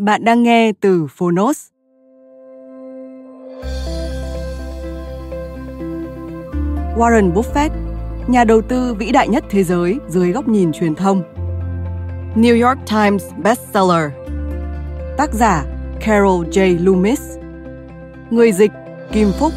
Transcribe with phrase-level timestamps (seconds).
[0.00, 1.66] Bạn đang nghe từ Phonos.
[6.96, 7.70] Warren Buffett,
[8.26, 11.22] nhà đầu tư vĩ đại nhất thế giới dưới góc nhìn truyền thông.
[12.36, 14.10] New York Times bestseller.
[15.16, 15.64] Tác giả
[16.00, 16.84] Carol J.
[16.84, 17.20] Loomis.
[18.30, 18.72] Người dịch
[19.12, 19.52] Kim Phúc.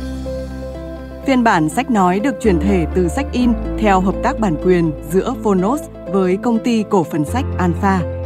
[1.26, 4.92] Phiên bản sách nói được chuyển thể từ sách in theo hợp tác bản quyền
[5.12, 5.82] giữa Phonos
[6.14, 8.21] với công ty cổ phần sách Alpha.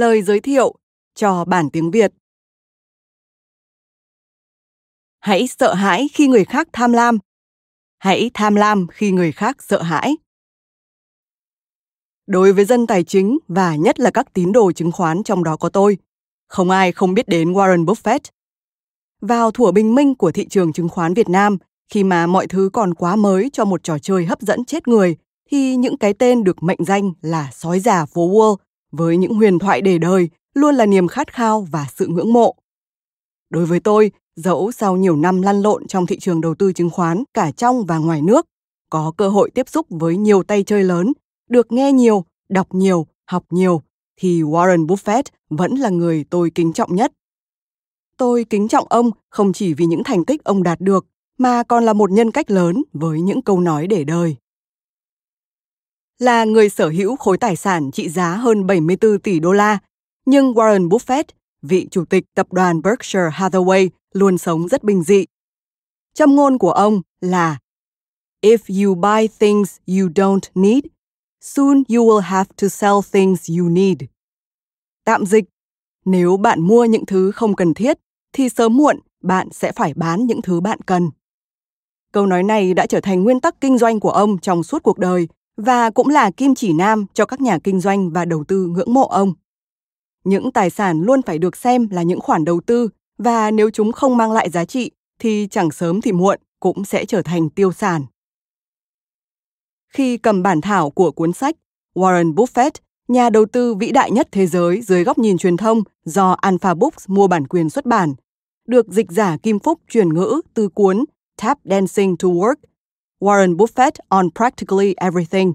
[0.00, 0.74] Lời giới thiệu
[1.14, 2.12] cho bản tiếng Việt.
[5.20, 7.18] Hãy sợ hãi khi người khác tham lam.
[7.98, 10.16] Hãy tham lam khi người khác sợ hãi.
[12.26, 15.56] Đối với dân tài chính và nhất là các tín đồ chứng khoán trong đó
[15.56, 15.98] có tôi,
[16.48, 18.20] không ai không biết đến Warren Buffett.
[19.20, 21.58] Vào thủa bình minh của thị trường chứng khoán Việt Nam,
[21.92, 25.16] khi mà mọi thứ còn quá mới cho một trò chơi hấp dẫn chết người,
[25.50, 28.56] thì những cái tên được mệnh danh là sói già phố Wall
[28.92, 32.54] với những huyền thoại để đời luôn là niềm khát khao và sự ngưỡng mộ.
[33.50, 36.90] Đối với tôi, dẫu sau nhiều năm lăn lộn trong thị trường đầu tư chứng
[36.90, 38.46] khoán cả trong và ngoài nước,
[38.90, 41.12] có cơ hội tiếp xúc với nhiều tay chơi lớn,
[41.48, 43.82] được nghe nhiều, đọc nhiều, học nhiều,
[44.16, 47.12] thì Warren Buffett vẫn là người tôi kính trọng nhất.
[48.16, 51.06] Tôi kính trọng ông không chỉ vì những thành tích ông đạt được,
[51.38, 54.36] mà còn là một nhân cách lớn với những câu nói để đời
[56.20, 59.78] là người sở hữu khối tài sản trị giá hơn 74 tỷ đô la,
[60.26, 61.24] nhưng Warren Buffett,
[61.62, 65.24] vị chủ tịch tập đoàn Berkshire Hathaway, luôn sống rất bình dị.
[66.14, 67.58] Châm ngôn của ông là
[68.42, 70.84] If you buy things you don't need,
[71.40, 73.98] soon you will have to sell things you need.
[75.04, 75.44] Tạm dịch,
[76.04, 77.98] nếu bạn mua những thứ không cần thiết,
[78.32, 81.10] thì sớm muộn bạn sẽ phải bán những thứ bạn cần.
[82.12, 84.98] Câu nói này đã trở thành nguyên tắc kinh doanh của ông trong suốt cuộc
[84.98, 85.28] đời
[85.60, 88.94] và cũng là kim chỉ nam cho các nhà kinh doanh và đầu tư ngưỡng
[88.94, 89.32] mộ ông.
[90.24, 92.88] Những tài sản luôn phải được xem là những khoản đầu tư
[93.18, 97.04] và nếu chúng không mang lại giá trị thì chẳng sớm thì muộn cũng sẽ
[97.04, 98.02] trở thành tiêu sản.
[99.88, 101.56] Khi cầm bản thảo của cuốn sách
[101.94, 102.70] Warren Buffett,
[103.08, 106.74] nhà đầu tư vĩ đại nhất thế giới dưới góc nhìn truyền thông do Alpha
[106.74, 108.14] Books mua bản quyền xuất bản,
[108.66, 111.04] được dịch giả Kim Phúc chuyển ngữ từ cuốn
[111.42, 112.54] Tap Dancing to Work
[113.20, 115.52] Warren Buffett on Practically Everything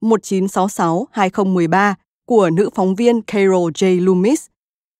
[0.00, 1.94] 1966-2013
[2.26, 4.04] của nữ phóng viên Carol J.
[4.04, 4.46] Loomis.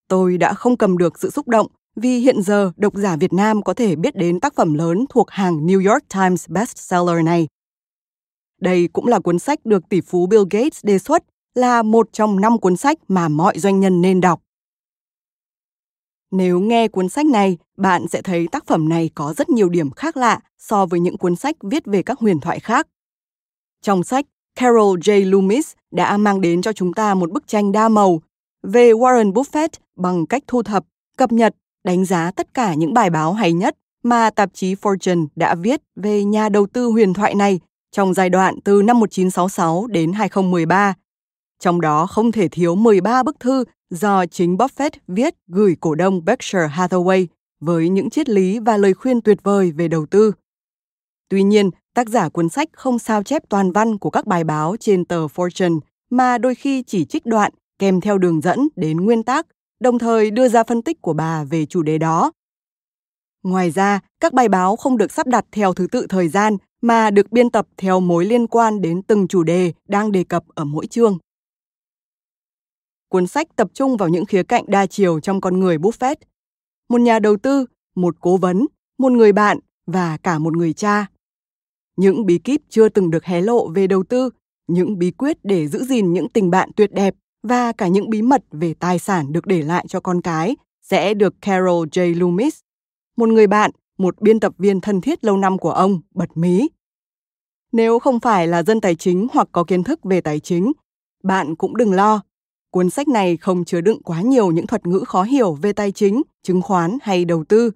[0.09, 3.63] Tôi đã không cầm được sự xúc động vì hiện giờ độc giả Việt Nam
[3.63, 7.47] có thể biết đến tác phẩm lớn thuộc hàng New York Times bestseller này.
[8.61, 11.25] Đây cũng là cuốn sách được tỷ phú Bill Gates đề xuất
[11.55, 14.41] là một trong năm cuốn sách mà mọi doanh nhân nên đọc.
[16.37, 19.91] Nếu nghe cuốn sách này, bạn sẽ thấy tác phẩm này có rất nhiều điểm
[19.91, 22.87] khác lạ so với những cuốn sách viết về các huyền thoại khác.
[23.83, 25.31] Trong sách, Carol J.
[25.31, 28.21] Loomis đã mang đến cho chúng ta một bức tranh đa màu
[28.63, 30.85] về Warren Buffett bằng cách thu thập,
[31.17, 31.55] cập nhật,
[31.85, 35.81] đánh giá tất cả những bài báo hay nhất mà tạp chí Fortune đã viết
[35.97, 37.61] về nhà đầu tư huyền thoại này
[37.93, 40.95] trong giai đoạn từ năm 1966 đến 2013.
[41.61, 43.65] Trong đó không thể thiếu 13 bức thư
[43.95, 47.27] do chính Buffett viết gửi cổ đông Berkshire Hathaway
[47.61, 50.33] với những triết lý và lời khuyên tuyệt vời về đầu tư.
[51.29, 54.77] Tuy nhiên, tác giả cuốn sách không sao chép toàn văn của các bài báo
[54.81, 55.81] trên tờ Fortune
[56.11, 59.47] mà đôi khi chỉ trích đoạn kèm theo đường dẫn đến nguyên tắc,
[59.81, 62.33] đồng thời đưa ra phân tích của bà về chủ đề đó.
[63.43, 67.11] Ngoài ra, các bài báo không được sắp đặt theo thứ tự thời gian mà
[67.11, 70.65] được biên tập theo mối liên quan đến từng chủ đề đang đề cập ở
[70.65, 71.19] mỗi chương.
[73.15, 76.15] Cuốn sách tập trung vào những khía cạnh đa chiều trong con người Buffett.
[76.89, 77.67] Một nhà đầu tư,
[77.97, 78.67] một cố vấn,
[78.99, 81.07] một người bạn và cả một người cha.
[81.97, 84.31] Những bí kíp chưa từng được hé lộ về đầu tư,
[84.67, 88.23] những bí quyết để giữ gìn những tình bạn tuyệt đẹp và cả những bí
[88.23, 92.19] mật về tài sản được để lại cho con cái sẽ được Carol J.
[92.19, 92.59] Loomis,
[93.17, 96.69] một người bạn, một biên tập viên thân thiết lâu năm của ông, bật mí.
[97.73, 100.73] Nếu không phải là dân tài chính hoặc có kiến thức về tài chính,
[101.23, 102.21] bạn cũng đừng lo.
[102.75, 105.93] Cuốn sách này không chứa đựng quá nhiều những thuật ngữ khó hiểu về tài
[105.93, 107.71] chính, chứng khoán hay đầu tư.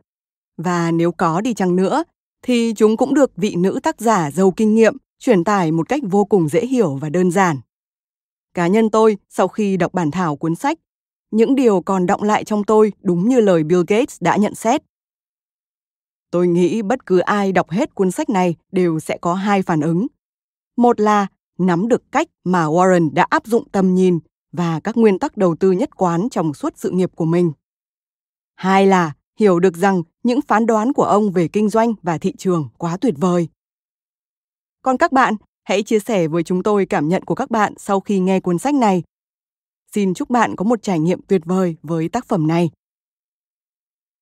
[0.57, 2.05] Và nếu có đi chăng nữa,
[2.43, 6.03] thì chúng cũng được vị nữ tác giả giàu kinh nghiệm truyền tải một cách
[6.11, 7.57] vô cùng dễ hiểu và đơn giản.
[8.55, 10.79] Cá nhân tôi, sau khi đọc bản thảo cuốn sách,
[11.31, 14.83] những điều còn động lại trong tôi đúng như lời Bill Gates đã nhận xét.
[16.31, 19.81] Tôi nghĩ bất cứ ai đọc hết cuốn sách này đều sẽ có hai phản
[19.81, 20.07] ứng.
[20.77, 21.27] Một là
[21.59, 24.19] nắm được cách mà Warren đã áp dụng tầm nhìn
[24.53, 27.53] và các nguyên tắc đầu tư nhất quán trong suốt sự nghiệp của mình.
[28.55, 32.33] Hai là hiểu được rằng những phán đoán của ông về kinh doanh và thị
[32.39, 33.49] trường quá tuyệt vời.
[34.83, 35.35] Còn các bạn,
[35.65, 38.59] hãy chia sẻ với chúng tôi cảm nhận của các bạn sau khi nghe cuốn
[38.59, 39.03] sách này.
[39.95, 42.71] Xin chúc bạn có một trải nghiệm tuyệt vời với tác phẩm này.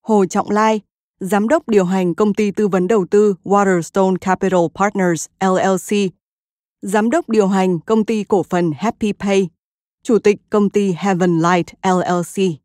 [0.02, 0.80] Hồ Trọng Lai,
[1.20, 6.12] Giám đốc điều hành công ty tư vấn đầu tư Waterstone Capital Partners LLC,
[6.82, 9.48] Giám đốc điều hành công ty cổ phần Happy Pay,
[10.06, 12.60] Chủ tịch công ty Heaven Light LLC.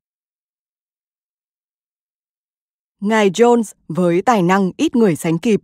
[3.00, 5.62] Ngài Jones với tài năng ít người sánh kịp.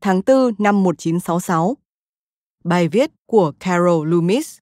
[0.00, 1.76] Tháng 4 năm 1966.
[2.64, 4.58] Bài viết của Carol Loomis.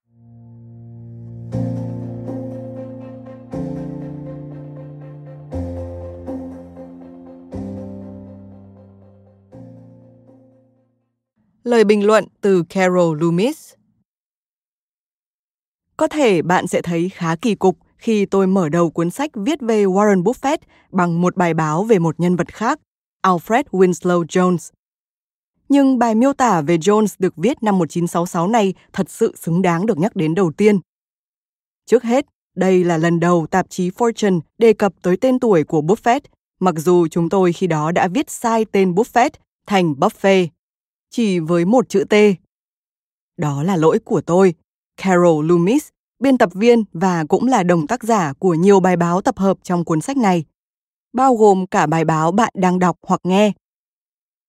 [11.65, 13.75] Lời bình luận từ Carol Loomis.
[15.97, 19.61] Có thể bạn sẽ thấy khá kỳ cục khi tôi mở đầu cuốn sách viết
[19.61, 20.59] về Warren Buffett
[20.91, 22.81] bằng một bài báo về một nhân vật khác,
[23.23, 24.73] Alfred Winslow Jones.
[25.69, 29.87] Nhưng bài miêu tả về Jones được viết năm 1966 này thật sự xứng đáng
[29.87, 30.81] được nhắc đến đầu tiên.
[31.87, 32.27] Trước hết,
[32.57, 36.21] đây là lần đầu tạp chí Fortune đề cập tới tên tuổi của Buffett,
[36.61, 39.31] mặc dù chúng tôi khi đó đã viết sai tên Buffett
[39.67, 40.47] thành Buffet,
[41.11, 42.15] chỉ với một chữ T.
[43.37, 44.55] Đó là lỗi của tôi,
[44.97, 45.89] Carol Loomis,
[46.19, 49.59] biên tập viên và cũng là đồng tác giả của nhiều bài báo tập hợp
[49.63, 50.45] trong cuốn sách này,
[51.13, 53.53] bao gồm cả bài báo bạn đang đọc hoặc nghe.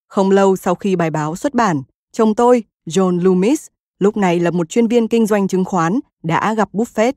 [0.07, 1.81] Không lâu sau khi bài báo xuất bản,
[2.11, 3.67] chồng tôi, John Loomis,
[3.99, 7.13] lúc này là một chuyên viên kinh doanh chứng khoán, đã gặp Buffett.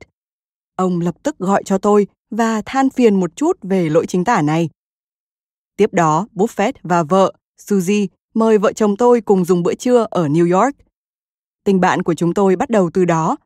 [0.75, 4.41] Ông lập tức gọi cho tôi và than phiền một chút về lỗi chính tả
[4.41, 4.69] này.
[5.77, 10.27] Tiếp đó, Buffett và vợ, Suzy, mời vợ chồng tôi cùng dùng bữa trưa ở
[10.27, 10.75] New York.
[11.63, 13.37] Tình bạn của chúng tôi bắt đầu từ đó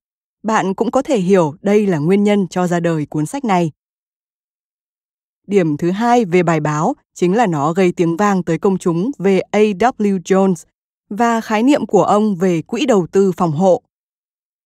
[0.44, 3.72] bạn cũng có thể hiểu đây là nguyên nhân cho ra đời cuốn sách này.
[5.48, 9.12] Điểm thứ hai về bài báo chính là nó gây tiếng vang tới công chúng
[9.18, 10.20] về A.W.
[10.20, 10.66] Jones
[11.10, 13.82] và khái niệm của ông về quỹ đầu tư phòng hộ.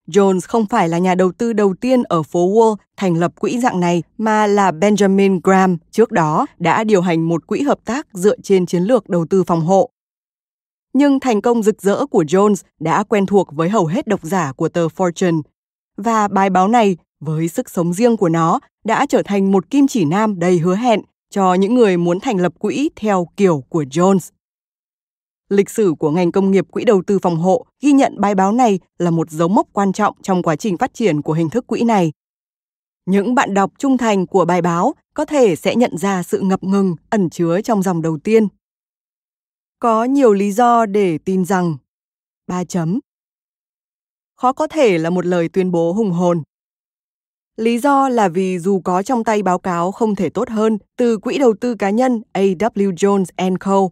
[0.07, 3.59] Jones không phải là nhà đầu tư đầu tiên ở phố Wall thành lập quỹ
[3.59, 8.07] dạng này, mà là Benjamin Graham trước đó đã điều hành một quỹ hợp tác
[8.13, 9.89] dựa trên chiến lược đầu tư phòng hộ.
[10.97, 14.51] Nhưng thành công rực rỡ của Jones đã quen thuộc với hầu hết độc giả
[14.51, 15.41] của tờ Fortune
[15.97, 19.87] và bài báo này, với sức sống riêng của nó, đã trở thành một kim
[19.87, 23.83] chỉ nam đầy hứa hẹn cho những người muốn thành lập quỹ theo kiểu của
[23.83, 24.29] Jones.
[25.49, 28.51] Lịch sử của ngành công nghiệp quỹ đầu tư phòng hộ ghi nhận bài báo
[28.51, 31.67] này là một dấu mốc quan trọng trong quá trình phát triển của hình thức
[31.67, 32.11] quỹ này.
[33.05, 36.63] Những bạn đọc trung thành của bài báo có thể sẽ nhận ra sự ngập
[36.63, 38.47] ngừng, ẩn chứa trong dòng đầu tiên.
[39.79, 41.77] Có nhiều lý do để tin rằng
[42.47, 42.99] ba chấm
[44.35, 46.43] khó có thể là một lời tuyên bố hùng hồn.
[47.57, 51.17] Lý do là vì dù có trong tay báo cáo không thể tốt hơn từ
[51.17, 53.89] quỹ đầu tư cá nhân AW Jones Co,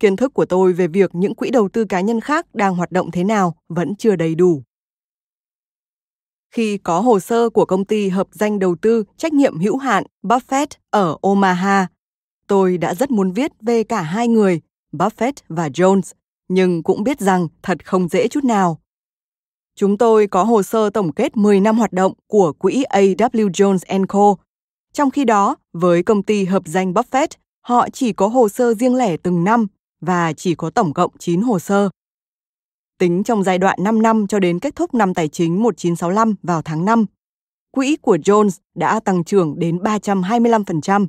[0.00, 2.92] kiến thức của tôi về việc những quỹ đầu tư cá nhân khác đang hoạt
[2.92, 4.62] động thế nào vẫn chưa đầy đủ.
[6.50, 10.04] Khi có hồ sơ của công ty hợp danh đầu tư trách nhiệm hữu hạn
[10.22, 11.86] Buffett ở Omaha,
[12.46, 14.60] tôi đã rất muốn viết về cả hai người,
[14.92, 16.12] Buffett và Jones,
[16.48, 18.78] nhưng cũng biết rằng thật không dễ chút nào.
[19.76, 23.50] Chúng tôi có hồ sơ tổng kết 10 năm hoạt động của quỹ A.W.
[23.50, 24.36] Jones Co.
[24.92, 27.28] Trong khi đó, với công ty hợp danh Buffett,
[27.60, 29.66] họ chỉ có hồ sơ riêng lẻ từng năm
[30.00, 31.90] và chỉ có tổng cộng 9 hồ sơ.
[32.98, 36.62] Tính trong giai đoạn 5 năm cho đến kết thúc năm tài chính 1965 vào
[36.62, 37.06] tháng 5,
[37.70, 41.06] quỹ của Jones đã tăng trưởng đến 325%.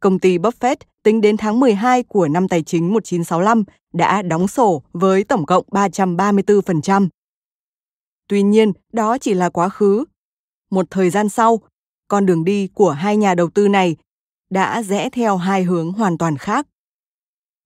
[0.00, 4.82] Công ty Buffett tính đến tháng 12 của năm tài chính 1965 đã đóng sổ
[4.92, 7.08] với tổng cộng 334%.
[8.28, 10.04] Tuy nhiên, đó chỉ là quá khứ.
[10.70, 11.60] Một thời gian sau,
[12.08, 13.96] con đường đi của hai nhà đầu tư này
[14.50, 16.66] đã rẽ theo hai hướng hoàn toàn khác.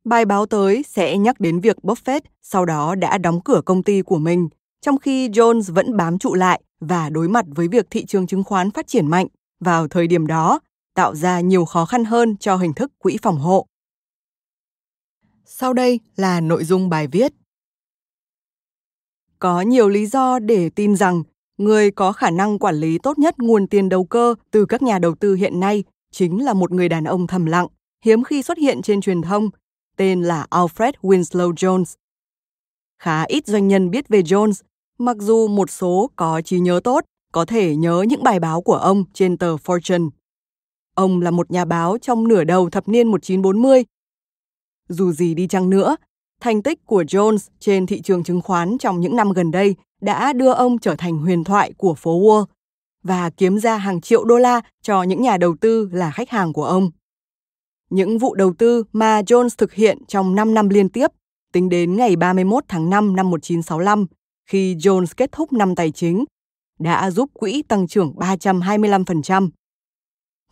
[0.05, 4.03] Bài báo tới sẽ nhắc đến việc Buffett sau đó đã đóng cửa công ty
[4.03, 4.49] của mình,
[4.81, 8.45] trong khi Jones vẫn bám trụ lại và đối mặt với việc thị trường chứng
[8.45, 9.27] khoán phát triển mạnh
[9.61, 10.61] vào thời điểm đó,
[10.95, 13.67] tạo ra nhiều khó khăn hơn cho hình thức quỹ phòng hộ.
[15.45, 17.33] Sau đây là nội dung bài viết.
[19.39, 21.23] Có nhiều lý do để tin rằng
[21.59, 24.99] người có khả năng quản lý tốt nhất nguồn tiền đầu cơ từ các nhà
[24.99, 27.67] đầu tư hiện nay chính là một người đàn ông thầm lặng,
[28.05, 29.51] hiếm khi xuất hiện trên truyền thông,
[29.97, 31.95] tên là Alfred Winslow Jones.
[32.99, 34.63] Khá ít doanh nhân biết về Jones,
[34.99, 38.77] mặc dù một số có trí nhớ tốt có thể nhớ những bài báo của
[38.77, 40.11] ông trên tờ Fortune.
[40.95, 43.85] Ông là một nhà báo trong nửa đầu thập niên 1940.
[44.89, 45.97] Dù gì đi chăng nữa,
[46.41, 50.33] thành tích của Jones trên thị trường chứng khoán trong những năm gần đây đã
[50.33, 52.45] đưa ông trở thành huyền thoại của phố Wall
[53.03, 56.53] và kiếm ra hàng triệu đô la cho những nhà đầu tư là khách hàng
[56.53, 56.91] của ông.
[57.91, 61.11] Những vụ đầu tư mà Jones thực hiện trong 5 năm liên tiếp,
[61.53, 64.07] tính đến ngày 31 tháng 5 năm 1965,
[64.47, 66.25] khi Jones kết thúc năm tài chính,
[66.79, 69.49] đã giúp quỹ tăng trưởng 325%.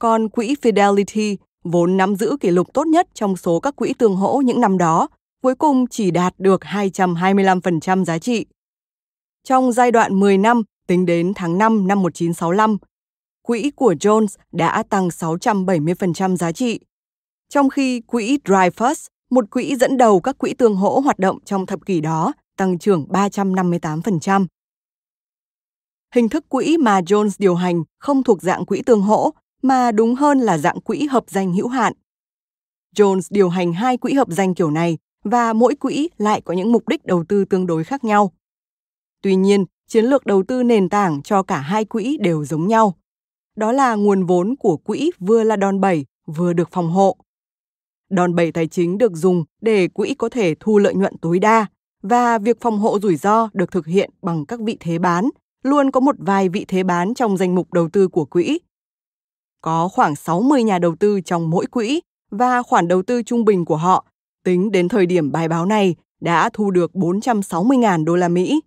[0.00, 4.16] Còn quỹ Fidelity, vốn nắm giữ kỷ lục tốt nhất trong số các quỹ tương
[4.16, 5.08] hỗ những năm đó,
[5.42, 8.46] cuối cùng chỉ đạt được 225% giá trị.
[9.44, 12.78] Trong giai đoạn 10 năm, tính đến tháng 5 năm 1965,
[13.42, 16.80] quỹ của Jones đã tăng 670% giá trị.
[17.48, 21.66] Trong khi quỹ Dreyfus, một quỹ dẫn đầu các quỹ tương hỗ hoạt động trong
[21.66, 24.46] thập kỷ đó, tăng trưởng 358%.
[26.14, 30.14] Hình thức quỹ mà Jones điều hành không thuộc dạng quỹ tương hỗ, mà đúng
[30.14, 31.92] hơn là dạng quỹ hợp danh hữu hạn.
[32.96, 36.72] Jones điều hành hai quỹ hợp danh kiểu này và mỗi quỹ lại có những
[36.72, 38.32] mục đích đầu tư tương đối khác nhau.
[39.22, 42.94] Tuy nhiên, chiến lược đầu tư nền tảng cho cả hai quỹ đều giống nhau.
[43.56, 47.16] Đó là nguồn vốn của quỹ vừa là đòn bẩy, vừa được phòng hộ.
[48.10, 51.66] Đòn bẩy tài chính được dùng để quỹ có thể thu lợi nhuận tối đa
[52.02, 55.28] và việc phòng hộ rủi ro được thực hiện bằng các vị thế bán,
[55.62, 58.58] luôn có một vài vị thế bán trong danh mục đầu tư của quỹ.
[59.60, 62.00] Có khoảng 60 nhà đầu tư trong mỗi quỹ
[62.30, 64.04] và khoản đầu tư trung bình của họ
[64.44, 68.60] tính đến thời điểm bài báo này đã thu được 460.000 đô la Mỹ.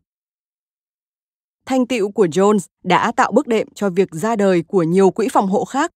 [1.65, 5.27] Thành tựu của Jones đã tạo bước đệm cho việc ra đời của nhiều quỹ
[5.31, 5.91] phòng hộ khác.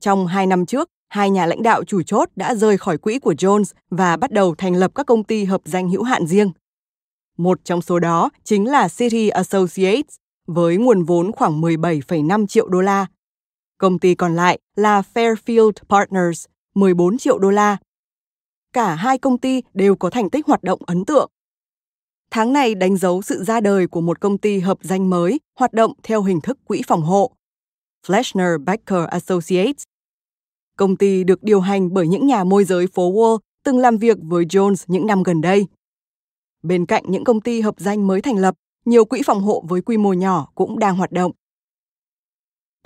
[0.00, 3.32] Trong hai năm trước, hai nhà lãnh đạo chủ chốt đã rời khỏi quỹ của
[3.32, 6.50] Jones và bắt đầu thành lập các công ty hợp danh hữu hạn riêng.
[7.38, 12.80] Một trong số đó chính là City Associates với nguồn vốn khoảng 17,5 triệu đô
[12.80, 13.06] la.
[13.78, 17.76] Công ty còn lại là Fairfield Partners, 14 triệu đô la.
[18.72, 21.30] Cả hai công ty đều có thành tích hoạt động ấn tượng.
[22.30, 25.72] Tháng này đánh dấu sự ra đời của một công ty hợp danh mới hoạt
[25.72, 27.32] động theo hình thức quỹ phòng hộ.
[28.06, 29.84] Fleshner Becker Associates
[30.76, 34.18] Công ty được điều hành bởi những nhà môi giới phố Wall từng làm việc
[34.22, 35.66] với Jones những năm gần đây.
[36.62, 38.54] Bên cạnh những công ty hợp danh mới thành lập,
[38.84, 41.32] nhiều quỹ phòng hộ với quy mô nhỏ cũng đang hoạt động.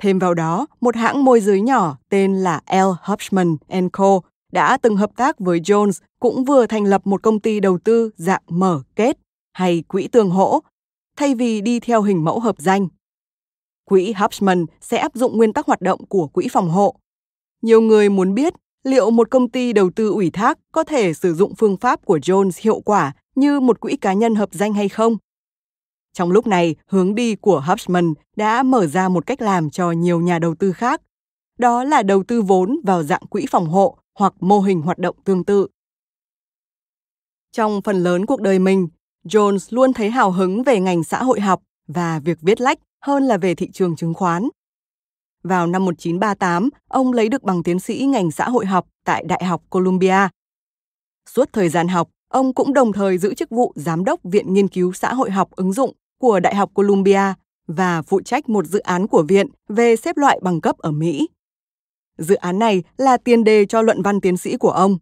[0.00, 2.76] Thêm vào đó, một hãng môi giới nhỏ tên là L.
[3.02, 3.56] Hubschman
[3.92, 4.20] Co.
[4.52, 8.10] đã từng hợp tác với Jones cũng vừa thành lập một công ty đầu tư
[8.16, 9.18] dạng mở kết
[9.52, 10.60] hay quỹ tương hỗ,
[11.16, 12.88] thay vì đi theo hình mẫu hợp danh.
[13.84, 16.94] Quỹ Hubschman sẽ áp dụng nguyên tắc hoạt động của quỹ phòng hộ,
[17.62, 18.54] nhiều người muốn biết
[18.84, 22.18] liệu một công ty đầu tư ủy thác có thể sử dụng phương pháp của
[22.18, 25.16] Jones hiệu quả như một quỹ cá nhân hợp danh hay không.
[26.12, 30.20] Trong lúc này, hướng đi của Hubschman đã mở ra một cách làm cho nhiều
[30.20, 31.02] nhà đầu tư khác.
[31.58, 35.16] Đó là đầu tư vốn vào dạng quỹ phòng hộ hoặc mô hình hoạt động
[35.24, 35.66] tương tự.
[37.52, 38.88] Trong phần lớn cuộc đời mình,
[39.24, 43.22] Jones luôn thấy hào hứng về ngành xã hội học và việc viết lách hơn
[43.22, 44.48] là về thị trường chứng khoán.
[45.42, 49.44] Vào năm 1938, ông lấy được bằng tiến sĩ ngành xã hội học tại Đại
[49.44, 50.28] học Columbia.
[51.26, 54.68] Suốt thời gian học, ông cũng đồng thời giữ chức vụ giám đốc Viện Nghiên
[54.68, 57.34] cứu Xã hội học ứng dụng của Đại học Columbia
[57.66, 61.28] và phụ trách một dự án của viện về xếp loại bằng cấp ở Mỹ.
[62.18, 64.98] Dự án này là tiền đề cho luận văn tiến sĩ của ông.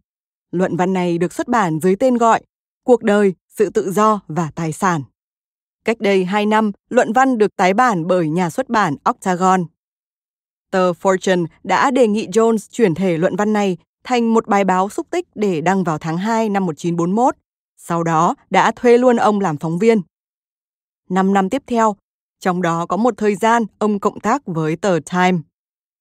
[0.51, 2.41] Luận văn này được xuất bản dưới tên gọi
[2.83, 5.01] Cuộc đời, sự tự do và tài sản.
[5.85, 9.65] Cách đây 2 năm, luận văn được tái bản bởi nhà xuất bản Octagon
[10.71, 14.89] Tờ Fortune đã đề nghị Jones chuyển thể luận văn này thành một bài báo
[14.89, 17.35] xúc tích để đăng vào tháng 2 năm 1941.
[17.77, 20.01] Sau đó đã thuê luôn ông làm phóng viên.
[21.09, 21.95] Năm năm tiếp theo,
[22.39, 25.37] Trong đó có một thời gian ông cộng tác với tờ Time.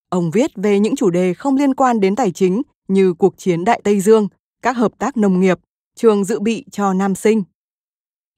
[0.08, 3.64] Ông viết về những chủ đề không liên quan đến tài chính như cuộc chiến
[3.64, 4.28] Đại Tây Dương,
[4.62, 5.58] các hợp tác nông nghiệp,
[5.96, 7.42] trường dự bị cho nam sinh.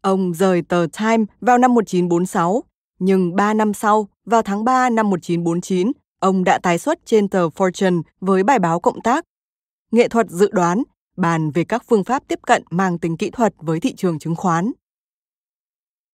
[0.03, 2.63] Ông rời tờ Time vào năm 1946,
[2.99, 7.49] nhưng 3 năm sau, vào tháng 3 năm 1949, ông đã tái xuất trên tờ
[7.49, 9.25] Fortune với bài báo cộng tác
[9.91, 10.83] Nghệ thuật dự đoán,
[11.17, 14.37] bàn về các phương pháp tiếp cận mang tính kỹ thuật với thị trường chứng
[14.37, 14.73] khoán.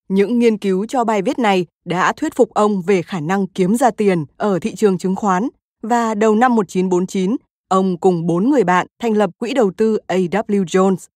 [0.09, 3.77] Những nghiên cứu cho bài viết này đã thuyết phục ông về khả năng kiếm
[3.77, 5.49] ra tiền ở thị trường chứng khoán
[5.83, 7.37] và đầu năm 1949,
[7.69, 10.65] ông cùng bốn người bạn thành lập quỹ đầu tư A.W.
[10.65, 11.09] Jones.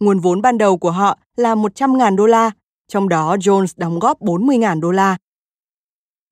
[0.00, 2.50] Nguồn vốn ban đầu của họ là 100.000 đô la,
[2.88, 5.16] trong đó Jones đóng góp 40.000 đô la.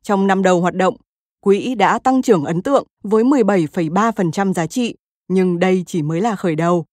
[0.02, 0.96] Trong năm đầu hoạt động,
[1.40, 4.94] quỹ đã tăng trưởng ấn tượng với 17,3% giá trị,
[5.28, 6.84] nhưng đây chỉ mới là khởi đầu.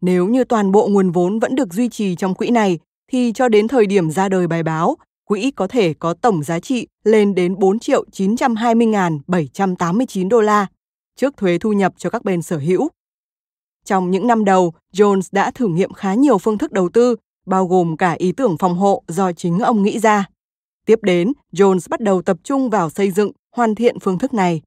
[0.00, 2.78] Nếu như toàn bộ nguồn vốn vẫn được duy trì trong quỹ này,
[3.10, 6.60] thì cho đến thời điểm ra đời bài báo, quỹ có thể có tổng giá
[6.60, 10.66] trị lên đến 4 triệu 920.789 đô la,
[11.16, 12.88] trước thuế thu nhập cho các bên sở hữu.
[13.84, 17.66] Trong những năm đầu, Jones đã thử nghiệm khá nhiều phương thức đầu tư, bao
[17.66, 20.28] gồm cả ý tưởng phòng hộ do chính ông nghĩ ra.
[20.86, 24.62] Tiếp đến, Jones bắt đầu tập trung vào xây dựng, hoàn thiện phương thức này.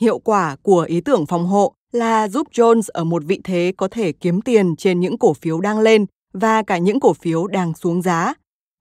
[0.00, 3.88] Hiệu quả của ý tưởng phòng hộ là giúp Jones ở một vị thế có
[3.88, 7.74] thể kiếm tiền trên những cổ phiếu đang lên và cả những cổ phiếu đang
[7.74, 8.34] xuống giá,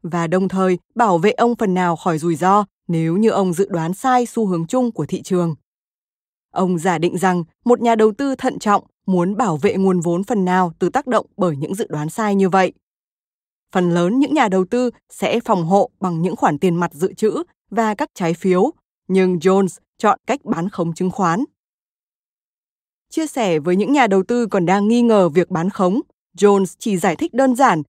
[0.04, 3.68] và đồng thời bảo vệ ông phần nào khỏi rủi ro nếu như ông dự
[3.70, 5.56] đoán sai xu hướng chung của thị trường.
[6.52, 10.24] Ông giả định rằng một nhà đầu tư thận trọng muốn bảo vệ nguồn vốn
[10.24, 12.74] phần nào từ tác động bởi những dự đoán sai như vậy.
[13.74, 17.14] Phần lớn những nhà đầu tư sẽ phòng hộ bằng những khoản tiền mặt dự
[17.14, 18.72] trữ và các trái phiếu,
[19.08, 21.44] nhưng Jones chọn cách bán khống chứng khoán.
[23.10, 26.02] Chia sẻ với những nhà đầu tư còn đang nghi ngờ việc bán khống,
[26.38, 27.84] Jones chỉ giải thích đơn giản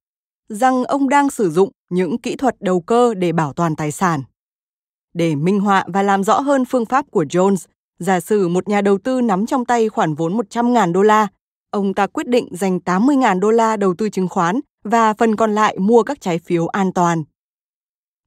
[0.49, 4.23] rằng ông đang sử dụng những kỹ thuật đầu cơ để bảo toàn tài sản.
[5.14, 7.66] Để minh họa và làm rõ hơn phương pháp của Jones,
[7.99, 11.29] giả sử một nhà đầu tư nắm trong tay khoản vốn 100.000 đô la,
[11.71, 15.55] ông ta quyết định dành 80.000 đô la đầu tư chứng khoán và phần còn
[15.55, 17.25] lại mua các trái phiếu an toàn.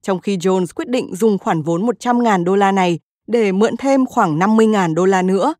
[0.02, 4.06] Trong khi Jones quyết định dùng khoản vốn 100.000 đô la này để mượn thêm
[4.06, 5.54] khoảng 50.000 đô la nữa.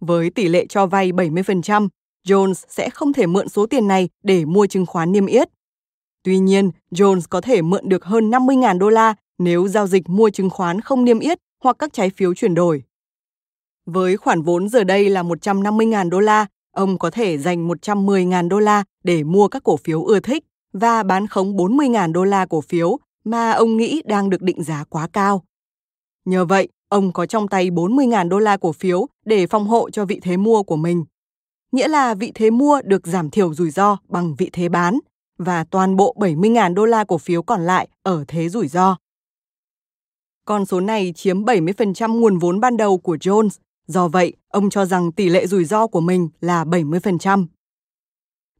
[0.00, 1.88] Với tỷ lệ cho vay 70%,
[2.26, 5.48] Jones sẽ không thể mượn số tiền này để mua chứng khoán niêm yết.
[6.22, 10.30] Tuy nhiên, Jones có thể mượn được hơn 50.000 đô la nếu giao dịch mua
[10.30, 12.82] chứng khoán không niêm yết hoặc các trái phiếu chuyển đổi.
[13.86, 18.58] Với khoản vốn giờ đây là 150.000 đô la, ông có thể dành 110.000 đô
[18.58, 22.60] la để mua các cổ phiếu ưa thích và bán khống 40.000 đô la cổ
[22.60, 25.44] phiếu mà ông nghĩ đang được định giá quá cao.
[26.24, 30.04] Nhờ vậy, ông có trong tay 40.000 đô la cổ phiếu để phòng hộ cho
[30.04, 31.04] vị thế mua của mình.
[31.72, 34.98] Nghĩa là vị thế mua được giảm thiểu rủi ro bằng vị thế bán
[35.38, 38.96] và toàn bộ 70.000 đô la cổ phiếu còn lại ở thế rủi ro.
[40.44, 43.48] Con số này chiếm 70% nguồn vốn ban đầu của Jones,
[43.86, 47.46] do vậy ông cho rằng tỷ lệ rủi ro của mình là 70%.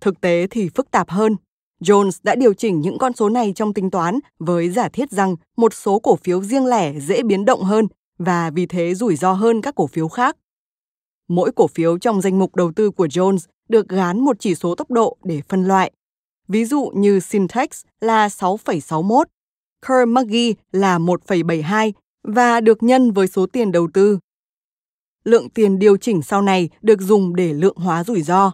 [0.00, 1.36] Thực tế thì phức tạp hơn.
[1.80, 5.36] Jones đã điều chỉnh những con số này trong tính toán với giả thiết rằng
[5.56, 7.86] một số cổ phiếu riêng lẻ dễ biến động hơn
[8.18, 10.36] và vì thế rủi ro hơn các cổ phiếu khác.
[11.28, 14.74] Mỗi cổ phiếu trong danh mục đầu tư của Jones được gán một chỉ số
[14.74, 15.92] tốc độ để phân loại.
[16.48, 17.68] Ví dụ như Syntex
[18.00, 19.24] là 6,61,
[19.86, 24.18] Kerr McGee là 1,72 và được nhân với số tiền đầu tư.
[25.24, 28.52] Lượng tiền điều chỉnh sau này được dùng để lượng hóa rủi ro.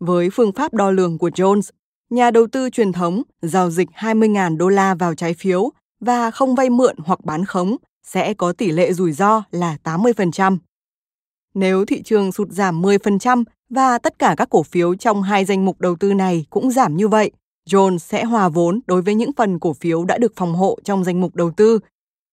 [0.00, 1.70] Với phương pháp đo lường của Jones,
[2.10, 6.54] nhà đầu tư truyền thống giao dịch 20.000 đô la vào trái phiếu và không
[6.54, 7.76] vay mượn hoặc bán khống
[8.10, 10.58] sẽ có tỷ lệ rủi ro là 80%.
[11.54, 15.64] Nếu thị trường sụt giảm 10% và tất cả các cổ phiếu trong hai danh
[15.64, 17.30] mục đầu tư này cũng giảm như vậy,
[17.70, 21.04] Jones sẽ hòa vốn đối với những phần cổ phiếu đã được phòng hộ trong
[21.04, 21.78] danh mục đầu tư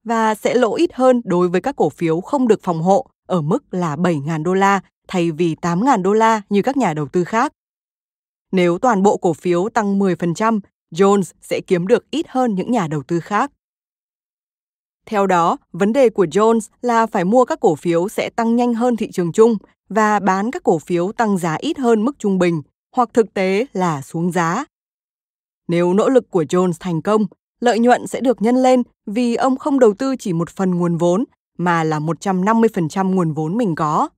[0.04, 3.42] và sẽ lỗ ít hơn đối với các cổ phiếu không được phòng hộ ở
[3.42, 7.24] mức là 7.000 đô la thay vì 8.000 đô la như các nhà đầu tư
[7.24, 7.52] khác.
[8.52, 10.60] Nếu toàn bộ cổ phiếu tăng 10%,
[10.92, 13.52] Jones sẽ kiếm được ít hơn những nhà đầu tư khác.
[15.06, 18.74] Theo đó, vấn đề của Jones là phải mua các cổ phiếu sẽ tăng nhanh
[18.74, 19.58] hơn thị trường chung
[19.89, 22.62] và bán các cổ phiếu tăng giá ít hơn mức trung bình,
[22.96, 24.65] hoặc thực tế là xuống giá.
[25.68, 27.26] Nếu nỗ lực của Jones thành công,
[27.60, 30.98] lợi nhuận sẽ được nhân lên vì ông không đầu tư chỉ một phần nguồn
[30.98, 31.24] vốn,
[31.58, 34.10] mà là 150% nguồn vốn mình có.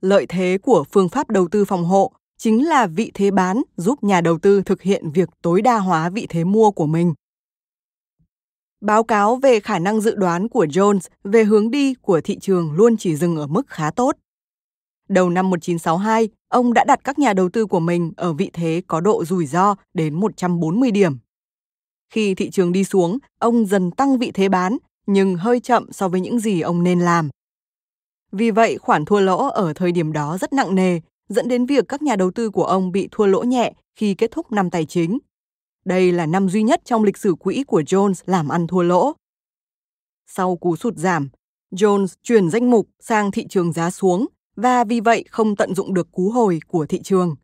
[0.00, 4.04] Lợi thế của phương pháp đầu tư phòng hộ chính là vị thế bán giúp
[4.04, 7.14] nhà đầu tư thực hiện việc tối đa hóa vị thế mua của mình.
[8.80, 12.72] Báo cáo về khả năng dự đoán của Jones về hướng đi của thị trường
[12.72, 14.16] luôn chỉ dừng ở mức khá tốt.
[15.08, 18.82] Đầu năm 1962, ông đã đặt các nhà đầu tư của mình ở vị thế
[18.86, 21.18] có độ rủi ro đến 140 điểm.
[22.12, 26.08] khi thị trường đi xuống, ông dần tăng vị thế bán, nhưng hơi chậm so
[26.08, 27.30] với những gì ông nên làm.
[28.32, 31.84] Vì vậy, khoản thua lỗ ở thời điểm đó rất nặng nề, dẫn đến việc
[31.88, 34.86] các nhà đầu tư của ông bị thua lỗ nhẹ khi kết thúc năm tài
[34.86, 35.18] chính.
[35.86, 39.12] Đây là năm duy nhất trong lịch sử quỹ của Jones làm ăn thua lỗ.
[40.26, 41.28] Sau cú sụt giảm,
[41.72, 45.94] Jones chuyển danh mục sang thị trường giá xuống và vì vậy không tận dụng
[45.94, 47.36] được cú hồi của thị trường.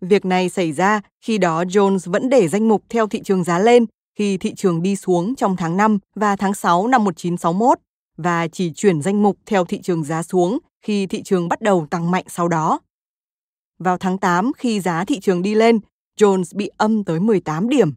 [0.00, 3.58] Việc này xảy ra khi đó Jones vẫn để danh mục theo thị trường giá
[3.58, 3.86] lên
[4.18, 7.78] khi thị trường đi xuống trong tháng 5 và tháng 6 năm 1961
[8.16, 11.86] và chỉ chuyển danh mục theo thị trường giá xuống khi thị trường bắt đầu
[11.90, 12.80] tăng mạnh sau đó.
[13.78, 15.80] Vào tháng 8 khi giá thị trường đi lên,
[16.20, 17.92] Jones bị âm tới 18 điểm.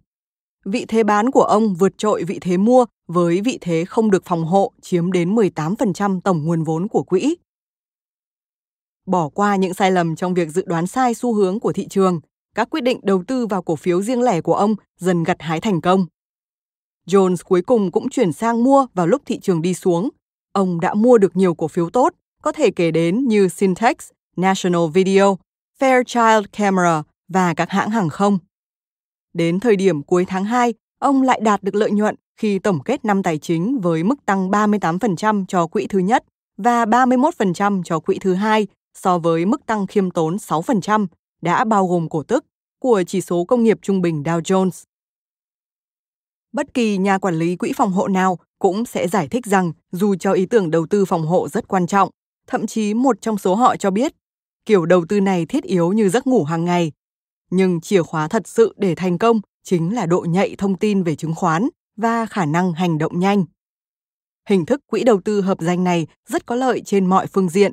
[0.66, 4.26] Vị thế bán của ông vượt trội vị thế mua với vị thế không được
[4.26, 7.36] phòng hộ chiếm đến 18% tổng nguồn vốn của quỹ.
[9.06, 12.20] Bỏ qua những sai lầm trong việc dự đoán sai xu hướng của thị trường,
[12.56, 15.62] các quyết định đầu tư vào cổ phiếu riêng lẻ của ông dần gặt hái
[15.62, 16.06] thành công.
[17.08, 20.10] Jones cuối cùng cũng chuyển sang mua vào lúc thị trường đi xuống.
[20.54, 23.96] Ông đã mua được nhiều cổ phiếu tốt, có thể kể đến như Syntex,
[24.36, 25.38] National Video,
[25.80, 28.40] Fairchild Camera và các hãng hàng không.
[29.34, 33.06] Đến thời điểm cuối tháng 2, ông lại đạt được lợi nhuận khi tổng kết
[33.06, 36.24] năm tài chính với mức tăng 38% cho quỹ thứ nhất
[36.58, 41.08] và 31% cho quỹ thứ hai so với mức tăng khiêm tốn 6%
[41.42, 42.46] đã bao gồm cổ tức
[42.80, 44.84] của chỉ số công nghiệp trung bình Dow Jones.
[46.52, 50.16] Bất kỳ nhà quản lý quỹ phòng hộ nào cũng sẽ giải thích rằng dù
[50.16, 52.10] cho ý tưởng đầu tư phòng hộ rất quan trọng,
[52.48, 54.14] thậm chí một trong số họ cho biết
[54.66, 56.92] kiểu đầu tư này thiết yếu như giấc ngủ hàng ngày.
[57.50, 61.16] Nhưng chìa khóa thật sự để thành công chính là độ nhạy thông tin về
[61.16, 63.46] chứng khoán và khả năng hành động nhanh.
[64.50, 67.72] Hình thức quỹ đầu tư hợp danh này rất có lợi trên mọi phương diện.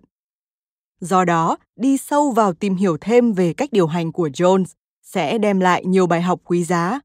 [1.01, 4.65] Do đó, đi sâu vào tìm hiểu thêm về cách điều hành của Jones
[5.03, 7.01] sẽ đem lại nhiều bài học quý giá.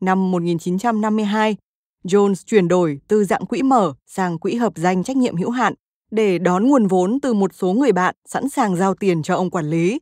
[0.00, 1.56] Năm 1952,
[2.04, 5.74] Jones chuyển đổi từ dạng quỹ mở sang quỹ hợp danh trách nhiệm hữu hạn
[6.10, 9.50] để đón nguồn vốn từ một số người bạn sẵn sàng giao tiền cho ông
[9.50, 9.98] quản lý.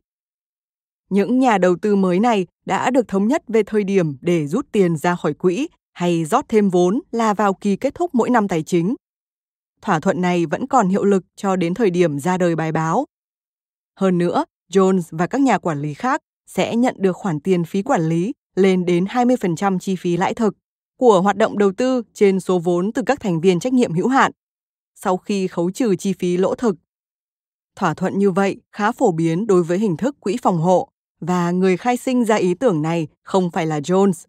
[1.09, 4.67] Những nhà đầu tư mới này đã được thống nhất về thời điểm để rút
[4.71, 8.47] tiền ra khỏi quỹ hay rót thêm vốn là vào kỳ kết thúc mỗi năm
[8.47, 8.95] tài chính.
[9.81, 13.05] Thỏa thuận này vẫn còn hiệu lực cho đến thời điểm ra đời bài báo.
[13.99, 17.81] Hơn nữa, Jones và các nhà quản lý khác sẽ nhận được khoản tiền phí
[17.81, 20.53] quản lý lên đến 20% chi phí lãi thực
[20.99, 24.07] của hoạt động đầu tư trên số vốn từ các thành viên trách nhiệm hữu
[24.07, 24.31] hạn
[24.95, 26.75] sau khi khấu trừ chi phí lỗ thực.
[27.75, 31.51] Thỏa thuận như vậy khá phổ biến đối với hình thức quỹ phòng hộ và
[31.51, 34.25] người khai sinh ra ý tưởng này không phải là Jones.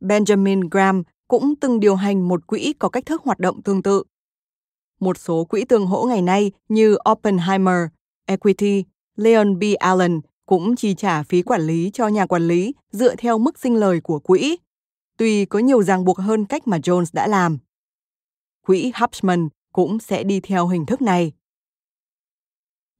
[0.00, 4.02] Benjamin Graham cũng từng điều hành một quỹ có cách thức hoạt động tương tự.
[5.00, 7.86] Một số quỹ tương hỗ ngày nay như Oppenheimer,
[8.26, 8.84] Equity,
[9.16, 9.62] Leon B.
[9.78, 13.76] Allen cũng chi trả phí quản lý cho nhà quản lý dựa theo mức sinh
[13.76, 14.56] lời của quỹ,
[15.16, 17.58] tuy có nhiều ràng buộc hơn cách mà Jones đã làm.
[18.66, 21.32] Quỹ Hubsman cũng sẽ đi theo hình thức này.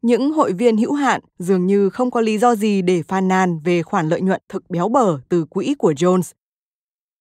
[0.03, 3.59] Những hội viên hữu hạn dường như không có lý do gì để phàn nàn
[3.59, 6.33] về khoản lợi nhuận thực béo bở từ quỹ của Jones.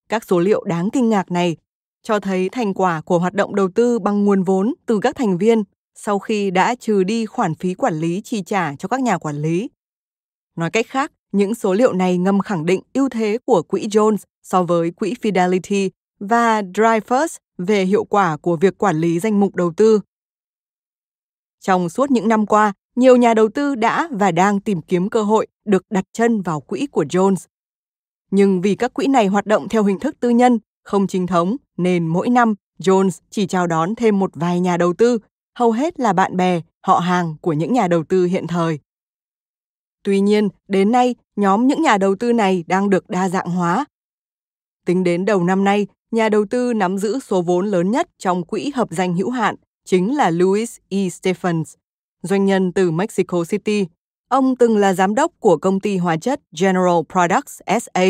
[0.10, 1.58] Các số liệu đáng kinh ngạc này
[2.04, 5.38] cho thấy thành quả của hoạt động đầu tư bằng nguồn vốn từ các thành
[5.38, 5.64] viên
[5.96, 9.36] sau khi đã trừ đi khoản phí quản lý chi trả cho các nhà quản
[9.36, 9.70] lý.
[10.56, 14.18] Nói cách khác, những số liệu này ngầm khẳng định ưu thế của quỹ Jones
[14.44, 19.56] so với quỹ Fidelity và Dreyfus về hiệu quả của việc quản lý danh mục
[19.56, 20.00] đầu tư.
[21.66, 25.22] Trong suốt những năm qua, nhiều nhà đầu tư đã và đang tìm kiếm cơ
[25.24, 27.48] hội được đặt chân vào quỹ của Jones.
[28.32, 31.56] Nhưng vì các quỹ này hoạt động theo hình thức tư nhân, không chính thống,
[31.78, 35.20] nên mỗi năm Jones chỉ chào đón thêm một vài nhà đầu tư,
[35.58, 38.80] hầu hết là bạn bè, họ hàng của những nhà đầu tư hiện thời.
[40.04, 43.86] Tuy nhiên, đến nay, nhóm những nhà đầu tư này đang được đa dạng hóa.
[44.86, 48.44] Tính đến đầu năm nay, nhà đầu tư nắm giữ số vốn lớn nhất trong
[48.44, 51.10] quỹ hợp danh hữu hạn chính là Louis E.
[51.10, 51.76] Stephens,
[52.22, 53.86] doanh nhân từ Mexico City.
[54.30, 58.06] Ông từng là giám đốc của công ty hóa chất General Products SA.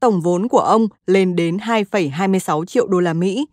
[0.00, 3.46] Tổng vốn của ông lên đến 2,26 triệu đô la Mỹ.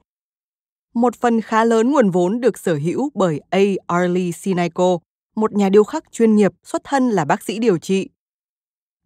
[0.93, 3.59] Một phần khá lớn nguồn vốn được sở hữu bởi A.
[3.87, 4.97] Arlie Sinico,
[5.35, 8.09] một nhà điêu khắc chuyên nghiệp xuất thân là bác sĩ điều trị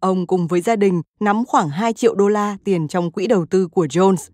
[0.00, 3.46] Ông cùng với gia đình nắm khoảng 2 triệu đô la tiền trong quỹ đầu
[3.46, 4.30] tư của Jones.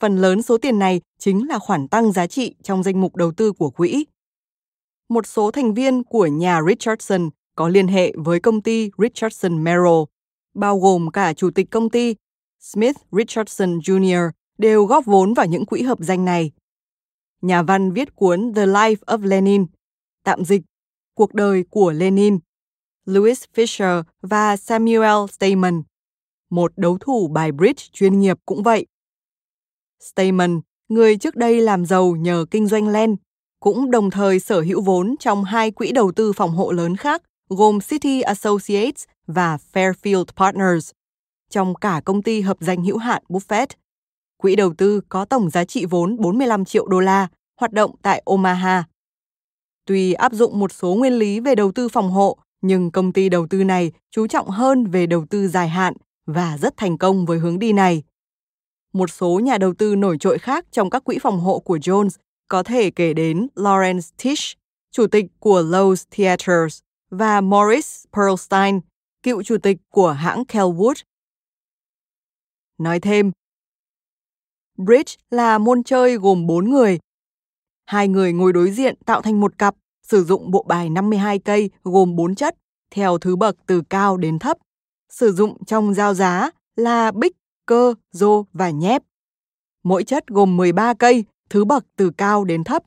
[0.00, 3.32] Phần lớn số tiền này chính là khoản tăng giá trị trong danh mục đầu
[3.32, 4.06] tư của quỹ.
[5.08, 10.02] Một số thành viên của nhà Richardson có liên hệ với công ty Richardson Merrill,
[10.54, 12.14] bao gồm cả chủ tịch công ty
[12.60, 14.30] Smith Richardson Jr.
[14.58, 16.50] đều góp vốn vào những quỹ hợp danh này.
[17.42, 19.66] Nhà văn viết cuốn The Life of Lenin,
[20.24, 20.62] tạm dịch
[21.14, 22.38] Cuộc đời của Lenin,
[23.04, 25.82] Louis Fisher và Samuel Stamen,
[26.50, 28.86] một đấu thủ bài bridge chuyên nghiệp cũng vậy.
[30.00, 33.16] Stamen, người trước đây làm giàu nhờ kinh doanh len,
[33.60, 37.22] cũng đồng thời sở hữu vốn trong hai quỹ đầu tư phòng hộ lớn khác
[37.48, 40.90] gồm City Associates và Fairfield Partners,
[41.50, 43.66] trong cả công ty hợp danh hữu hạn Buffett.
[44.36, 47.28] Quỹ đầu tư có tổng giá trị vốn 45 triệu đô la,
[47.60, 48.84] hoạt động tại Omaha.
[49.86, 53.28] Tuy áp dụng một số nguyên lý về đầu tư phòng hộ, nhưng công ty
[53.28, 55.94] đầu tư này chú trọng hơn về đầu tư dài hạn
[56.26, 58.02] và rất thành công với hướng đi này.
[58.92, 62.10] Một số nhà đầu tư nổi trội khác trong các quỹ phòng hộ của Jones
[62.48, 64.58] có thể kể đến Lawrence Tish,
[64.90, 68.80] chủ tịch của Lowe's Theaters, và Morris Perlstein,
[69.22, 70.94] cựu chủ tịch của hãng Kelwood.
[72.78, 73.32] Nói thêm,
[74.78, 76.98] Bridge là môn chơi gồm 4 người.
[77.86, 81.70] Hai người ngồi đối diện tạo thành một cặp, sử dụng bộ bài 52 cây
[81.82, 82.56] gồm 4 chất,
[82.90, 84.58] theo thứ bậc từ cao đến thấp.
[85.08, 87.36] Sử dụng trong giao giá là bích,
[87.70, 89.02] cơ, rô và nhép.
[89.82, 92.82] Mỗi chất gồm 13 cây, thứ bậc từ cao đến thấp.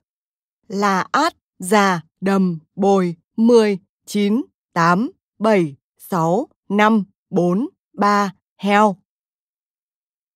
[0.67, 4.41] Là át, già, đầm, bồi, 10, 9,
[4.73, 8.95] 8, 7, 6, 5, 4, 3, heo.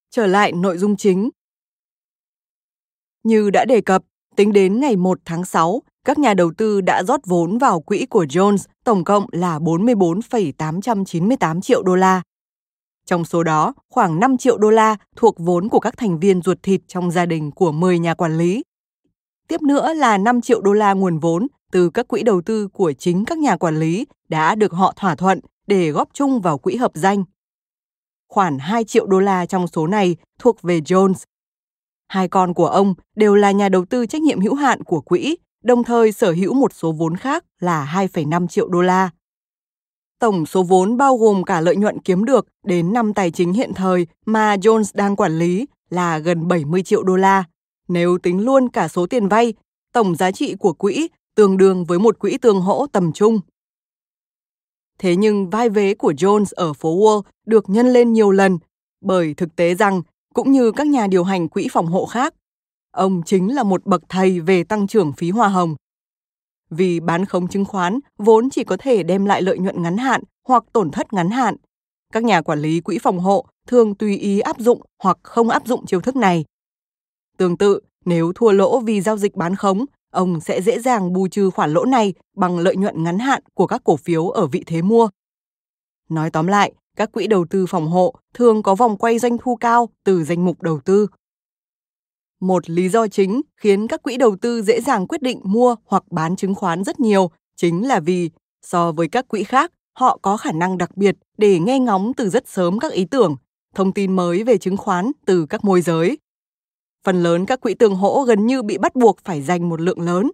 [0.10, 1.30] Trở lại nội dung chính.
[3.24, 4.04] Như đã đề cập,
[4.36, 8.06] tính đến ngày 1 tháng 6, các nhà đầu tư đã rót vốn vào quỹ
[8.06, 12.22] của Jones tổng cộng là 44,898 triệu đô la.
[13.08, 16.58] Trong số đó, khoảng 5 triệu đô la thuộc vốn của các thành viên ruột
[16.64, 18.64] thịt trong gia đình của 10 nhà quản lý.
[19.48, 22.94] Tiếp nữa là 5 triệu đô la nguồn vốn từ các quỹ đầu tư của
[22.94, 26.76] chính các nhà quản lý đã được họ thỏa thuận để góp chung vào quỹ
[26.76, 27.24] hợp danh.
[28.30, 31.26] Khoản 2 triệu đô la trong số này thuộc về Jones.
[32.08, 35.38] Hai con của ông đều là nhà đầu tư trách nhiệm hữu hạn của quỹ,
[35.64, 39.10] đồng thời sở hữu một số vốn khác là 2,5 triệu đô la.
[40.20, 43.74] Tổng số vốn bao gồm cả lợi nhuận kiếm được đến năm tài chính hiện
[43.74, 47.44] thời mà Jones đang quản lý là gần 70 triệu đô la.
[47.88, 49.54] Nếu tính luôn cả số tiền vay,
[49.94, 53.40] tổng giá trị của quỹ tương đương với một quỹ tương hỗ tầm trung.
[55.00, 58.58] Thế nhưng vai vế của Jones ở phố Wall được nhân lên nhiều lần
[59.02, 60.02] bởi thực tế rằng
[60.34, 62.34] cũng như các nhà điều hành quỹ phòng hộ khác,
[62.92, 65.76] ông chính là một bậc thầy về tăng trưởng phí hoa hồng.
[66.70, 70.24] Vì bán khống chứng khoán vốn chỉ có thể đem lại lợi nhuận ngắn hạn
[70.48, 71.56] hoặc tổn thất ngắn hạn.
[72.14, 75.68] Các nhà quản lý quỹ phòng hộ thường tùy ý áp dụng hoặc không áp
[75.68, 76.46] dụng chiêu thức này.
[77.38, 81.28] Tương tự, nếu thua lỗ vì giao dịch bán khống, ông sẽ dễ dàng bù
[81.28, 84.64] trừ khoản lỗ này bằng lợi nhuận ngắn hạn của các cổ phiếu ở vị
[84.66, 85.10] thế mua.
[86.10, 89.56] Nói tóm lại, các quỹ đầu tư phòng hộ thường có vòng quay doanh thu
[89.56, 91.08] cao từ danh mục đầu tư.
[92.40, 96.04] Một lý do chính khiến các quỹ đầu tư dễ dàng quyết định mua hoặc
[96.12, 98.30] bán chứng khoán rất nhiều chính là vì
[98.62, 102.30] so với các quỹ khác, họ có khả năng đặc biệt để nghe ngóng từ
[102.30, 103.36] rất sớm các ý tưởng,
[103.76, 106.18] thông tin mới về chứng khoán từ các môi giới.
[107.04, 110.02] Phần lớn các quỹ tương hỗ gần như bị bắt buộc phải dành một lượng
[110.02, 110.32] lớn,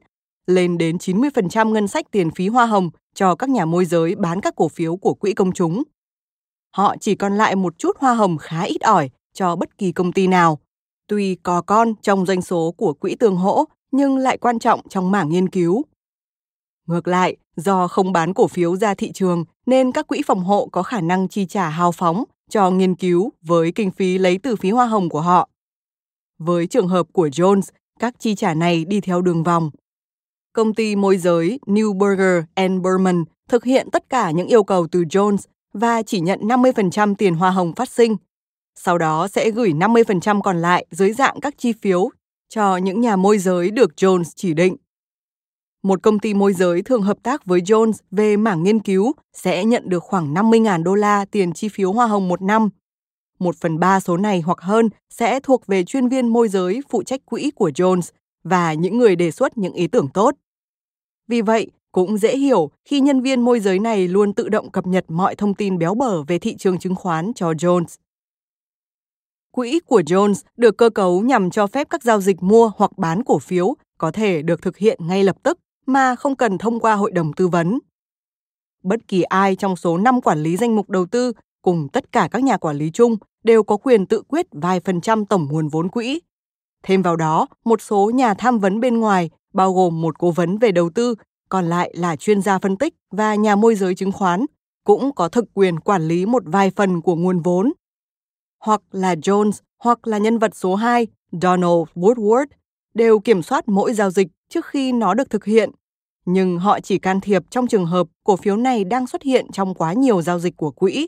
[0.48, 4.42] lên đến 90% ngân sách tiền phí hoa hồng cho các nhà môi giới bán
[4.42, 5.84] các cổ phiếu của quỹ công chúng.
[6.76, 10.12] Họ chỉ còn lại một chút hoa hồng khá ít ỏi cho bất kỳ công
[10.12, 10.60] ty nào.
[11.08, 15.12] Tuy có con trong doanh số của quỹ tương hỗ nhưng lại quan trọng trong
[15.12, 15.86] mảng nghiên cứu.
[16.88, 20.70] Ngược lại, do không bán cổ phiếu ra thị trường nên các quỹ phòng hộ
[20.72, 24.56] có khả năng chi trả hào phóng cho nghiên cứu với kinh phí lấy từ
[24.56, 25.50] phí hoa hồng của họ.
[26.39, 27.62] Với trường hợp của Jones,
[28.00, 29.70] các chi trả này đi theo đường vòng.
[30.54, 35.02] Công ty môi giới Newberger and Berman thực hiện tất cả những yêu cầu từ
[35.02, 35.38] Jones
[35.74, 38.16] và chỉ nhận 50% tiền hoa hồng phát sinh.
[38.75, 42.09] Sau đó sẽ gửi 50% còn lại dưới dạng các chi phiếu
[42.49, 44.75] cho những nhà môi giới được Jones chỉ định.
[45.83, 49.65] Một công ty môi giới thường hợp tác với Jones về mảng nghiên cứu sẽ
[49.65, 52.69] nhận được khoảng 50.000 đô la tiền chi phiếu hoa hồng một năm
[53.43, 57.03] một phần ba số này hoặc hơn sẽ thuộc về chuyên viên môi giới phụ
[57.03, 58.12] trách quỹ của Jones
[58.43, 60.36] và những người đề xuất những ý tưởng tốt.
[61.27, 64.88] Vì vậy, cũng dễ hiểu khi nhân viên môi giới này luôn tự động cập
[64.88, 67.95] nhật mọi thông tin béo bở về thị trường chứng khoán cho Jones.
[69.56, 73.24] Quỹ của Jones được cơ cấu nhằm cho phép các giao dịch mua hoặc bán
[73.24, 76.94] cổ phiếu có thể được thực hiện ngay lập tức mà không cần thông qua
[76.94, 77.80] hội đồng tư vấn.
[78.84, 82.28] Bất kỳ ai trong số 5 quản lý danh mục đầu tư cùng tất cả
[82.32, 85.68] các nhà quản lý chung đều có quyền tự quyết vài phần trăm tổng nguồn
[85.68, 86.22] vốn quỹ.
[86.84, 90.58] Thêm vào đó, một số nhà tham vấn bên ngoài, bao gồm một cố vấn
[90.58, 91.16] về đầu tư,
[91.50, 94.46] còn lại là chuyên gia phân tích và nhà môi giới chứng khoán,
[94.84, 97.74] cũng có thực quyền quản lý một vài phần của nguồn vốn.
[98.63, 102.45] Hoặc là Jones hoặc là nhân vật số 2, Donald Woodward,
[102.93, 105.69] đều kiểm soát mỗi giao dịch trước khi nó được thực hiện.
[106.26, 109.73] Nhưng họ chỉ can thiệp trong trường hợp cổ phiếu này đang xuất hiện trong
[109.73, 111.08] quá nhiều giao dịch của quỹ.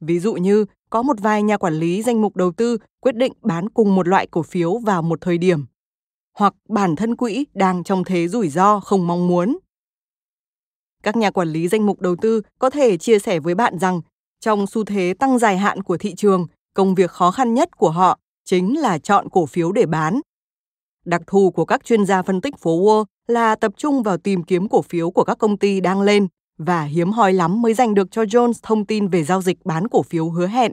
[0.00, 3.32] Ví dụ như có một vài nhà quản lý danh mục đầu tư quyết định
[3.42, 5.66] bán cùng một loại cổ phiếu vào một thời điểm,
[6.38, 9.58] hoặc bản thân quỹ đang trong thế rủi ro không mong muốn.
[11.02, 14.00] Các nhà quản lý danh mục đầu tư có thể chia sẻ với bạn rằng
[14.40, 17.90] trong xu thế tăng dài hạn của thị trường, công việc khó khăn nhất của
[17.90, 20.20] họ chính là chọn cổ phiếu để bán.
[21.04, 24.42] Đặc thù của các chuyên gia phân tích phố Wall là tập trung vào tìm
[24.42, 26.26] kiếm cổ phiếu của các công ty đang lên
[26.58, 29.88] và hiếm hoi lắm mới giành được cho Jones thông tin về giao dịch bán
[29.88, 30.72] cổ phiếu hứa hẹn.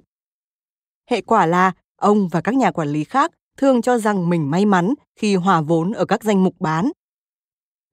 [1.09, 4.65] Hệ quả là ông và các nhà quản lý khác thường cho rằng mình may
[4.65, 6.91] mắn khi hòa vốn ở các danh mục bán.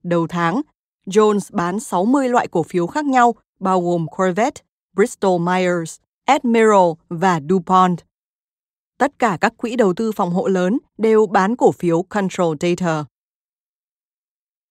[0.03, 0.61] Đầu tháng,
[1.07, 4.63] Jones bán 60 loại cổ phiếu khác nhau, bao gồm Corvette,
[4.97, 5.97] Bristol Myers,
[6.31, 8.01] Admiral và DuPont.
[8.99, 13.05] Tất cả các quỹ đầu tư phòng hộ lớn đều bán cổ phiếu Control Data.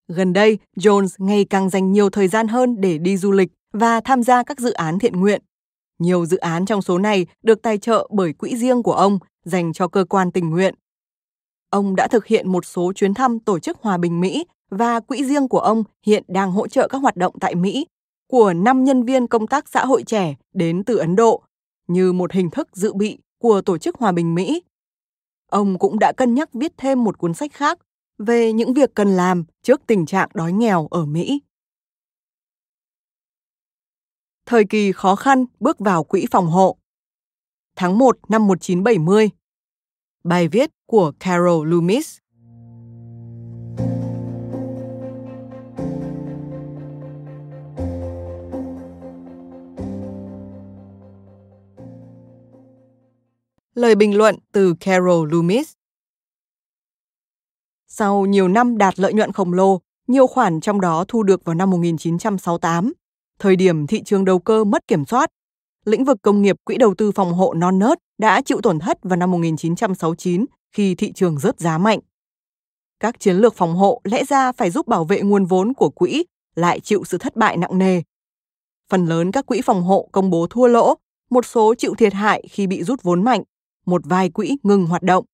[0.08, 4.02] Gần đây, Jones ngày càng dành nhiều thời gian hơn để đi du lịch và
[4.02, 5.42] tham gia các dự án thiện nguyện.
[6.00, 9.74] Nhiều dự án trong số này được tài trợ bởi quỹ riêng của ông dành
[9.74, 10.76] cho cơ quan tình nguyện.
[11.70, 15.24] Ông đã thực hiện một số chuyến thăm tổ chức hòa bình Mỹ và quỹ
[15.24, 17.86] riêng của ông hiện đang hỗ trợ các hoạt động tại Mỹ
[18.30, 21.44] của 5 nhân viên công tác xã hội trẻ đến từ Ấn Độ
[21.90, 24.64] như một hình thức dự bị của Tổ chức Hòa bình Mỹ.
[25.50, 27.80] Ông cũng đã cân nhắc viết thêm một cuốn sách khác
[28.18, 31.42] về những việc cần làm trước tình trạng đói nghèo ở Mỹ.
[34.46, 36.78] Thời kỳ khó khăn bước vào quỹ phòng hộ.
[37.76, 39.30] Tháng 1 năm 1970.
[40.24, 42.18] Bài viết của Carol Loomis.
[53.80, 55.74] Lời bình luận từ Carol Loomis
[57.88, 61.56] sau nhiều năm đạt lợi nhuận khổng lồ, nhiều khoản trong đó thu được vào
[61.56, 62.94] năm 1968,
[63.40, 65.30] thời điểm thị trường đầu cơ mất kiểm soát.
[65.86, 68.98] Lĩnh vực công nghiệp quỹ đầu tư phòng hộ non nớt đã chịu tổn thất
[69.04, 72.00] vào năm 1969 khi thị trường rớt giá mạnh.
[73.00, 76.26] Các chiến lược phòng hộ lẽ ra phải giúp bảo vệ nguồn vốn của quỹ
[76.56, 78.02] lại chịu sự thất bại nặng nề.
[78.90, 80.96] Phần lớn các quỹ phòng hộ công bố thua lỗ,
[81.30, 83.44] một số chịu thiệt hại khi bị rút vốn mạnh,
[83.90, 85.26] một vài quỹ ngừng hoạt động.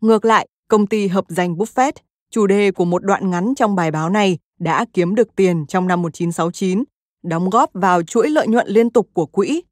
[0.00, 1.92] Ngược lại, công ty hợp danh Buffett,
[2.30, 5.86] chủ đề của một đoạn ngắn trong bài báo này, đã kiếm được tiền trong
[5.86, 6.84] năm 1969,
[7.22, 9.62] đóng góp vào chuỗi lợi nhuận liên tục của quỹ.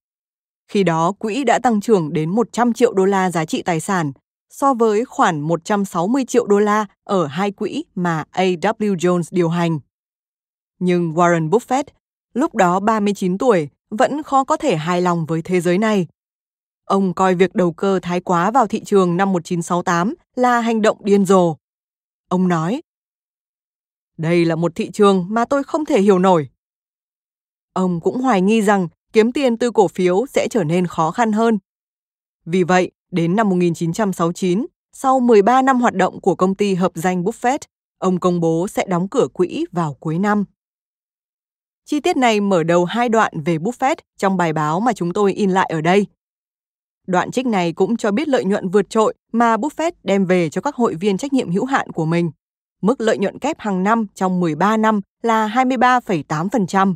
[0.69, 4.13] Khi đó, quỹ đã tăng trưởng đến 100 triệu đô la giá trị tài sản,
[4.51, 8.97] so với khoản 160 triệu đô la ở hai quỹ mà A.W.
[8.97, 9.79] Jones điều hành.
[10.79, 11.85] Nhưng Warren Buffett,
[12.35, 16.07] lúc đó 39 tuổi, vẫn khó có thể hài lòng với thế giới này
[16.91, 20.99] Ông coi việc đầu cơ thái quá vào thị trường năm 1968 là hành động
[21.05, 21.57] điên rồ.
[22.29, 22.83] Ông nói,
[24.19, 26.49] đây là một thị trường mà tôi không thể hiểu nổi.
[27.73, 31.33] Ông cũng hoài nghi rằng kiếm tiền từ cổ phiếu sẽ trở nên khó khăn
[31.33, 31.59] hơn.
[32.45, 37.23] Vì vậy, đến năm 1969, sau 13 năm hoạt động của công ty hợp danh
[37.23, 37.59] Buffett,
[37.99, 40.45] ông công bố sẽ đóng cửa quỹ vào cuối năm.
[41.85, 45.33] Chi tiết này mở đầu hai đoạn về Buffett trong bài báo mà chúng tôi
[45.33, 46.07] in lại ở đây.
[47.07, 50.61] Đoạn trích này cũng cho biết lợi nhuận vượt trội mà Buffett đem về cho
[50.61, 52.31] các hội viên trách nhiệm hữu hạn của mình.
[52.83, 56.95] Mức lợi nhuận kép hàng năm trong 13 năm là 23,8%.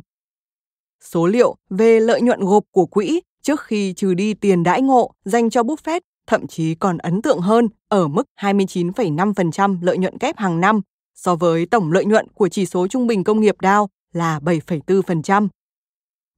[1.01, 5.11] Số liệu về lợi nhuận gộp của quỹ trước khi trừ đi tiền đãi ngộ
[5.25, 10.37] dành cho Buffett thậm chí còn ấn tượng hơn ở mức 29,5% lợi nhuận kép
[10.37, 10.81] hàng năm
[11.15, 15.47] so với tổng lợi nhuận của chỉ số trung bình công nghiệp Dow là 7,4%.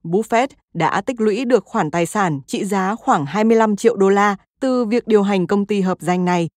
[0.04, 4.36] Buffett đã tích lũy được khoản tài sản trị giá khoảng 25 triệu đô la
[4.60, 6.48] từ việc điều hành công ty hợp danh này.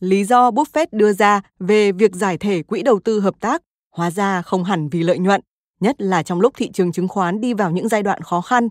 [0.00, 4.10] Lý do Buffett đưa ra về việc giải thể quỹ đầu tư hợp tác hóa
[4.10, 5.40] ra không hẳn vì lợi nhuận,
[5.80, 8.68] nhất là trong lúc thị trường chứng khoán đi vào những giai đoạn khó khăn,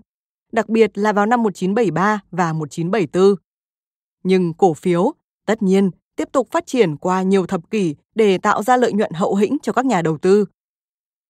[0.52, 3.36] đặc biệt là vào năm 1973 và 1974.
[4.24, 5.14] Nhưng cổ phiếu,
[5.46, 9.12] tất nhiên, tiếp tục phát triển qua nhiều thập kỷ để tạo ra lợi nhuận
[9.14, 10.46] hậu hĩnh cho các nhà đầu tư.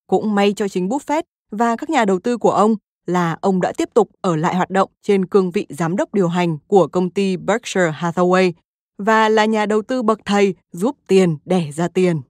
[0.08, 2.76] Cũng may cho chính Buffett và các nhà đầu tư của ông
[3.06, 6.28] là ông đã tiếp tục ở lại hoạt động trên cương vị giám đốc điều
[6.28, 8.52] hành của công ty Berkshire Hathaway
[8.98, 12.22] và là nhà đầu tư bậc thầy giúp tiền đẻ ra tiền.